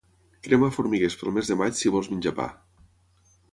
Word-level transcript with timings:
Crema 0.45 0.69
formiguers 0.77 1.17
pel 1.19 1.35
mes 1.37 1.53
de 1.53 1.59
maig 1.61 1.77
si 1.81 1.93
vols 1.99 2.11
menjar 2.17 2.35
pa. 2.43 2.51